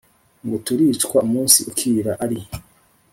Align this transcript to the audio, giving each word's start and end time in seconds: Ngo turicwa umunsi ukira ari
Ngo 0.45 0.57
turicwa 0.65 1.17
umunsi 1.27 1.59
ukira 1.69 2.11
ari 2.23 2.39